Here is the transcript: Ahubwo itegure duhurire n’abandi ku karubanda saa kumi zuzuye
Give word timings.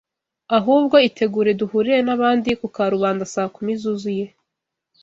Ahubwo 0.57 0.95
itegure 1.09 1.51
duhurire 1.59 1.99
n’abandi 2.03 2.49
ku 2.59 2.67
karubanda 2.75 3.23
saa 3.33 3.49
kumi 3.55 3.73
zuzuye 3.81 4.25